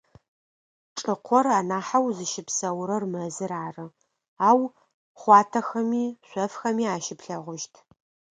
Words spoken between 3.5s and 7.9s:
ары, ау хъуатэхэми, шъофхэми ащыплъэгъущт.